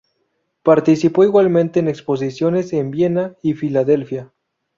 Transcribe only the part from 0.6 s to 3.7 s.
Participó igualmente en exposiciones en Viena y